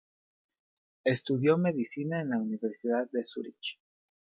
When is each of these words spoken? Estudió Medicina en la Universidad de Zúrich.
Estudió 1.03 1.59
Medicina 1.59 2.21
en 2.21 2.31
la 2.31 2.39
Universidad 2.39 3.07
de 3.11 3.23
Zúrich. 3.23 3.77